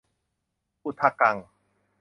[0.83, 1.37] อุทะกัง